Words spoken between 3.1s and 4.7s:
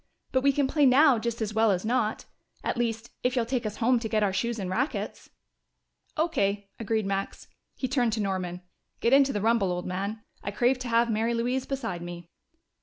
if you'll take us home to get our shoes and